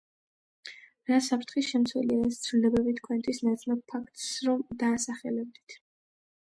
რა 1.11 1.19
საფთხის 1.25 1.69
შემცველია 1.73 2.31
ეს 2.31 2.41
ცვლილებები 2.47 2.97
თქვენთვის 3.01 3.43
ნაცნობ 3.49 3.85
ფაქტს 3.93 4.27
ხომ 4.49 4.61
ვერ 4.67 4.79
დაასახელებდით 4.85 5.81